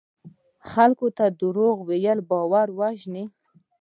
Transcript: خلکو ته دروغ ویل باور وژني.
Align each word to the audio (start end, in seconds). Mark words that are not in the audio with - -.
خلکو 0.71 1.07
ته 1.17 1.25
دروغ 1.41 1.75
ویل 1.89 2.19
باور 2.29 2.67
وژني. 2.79 3.25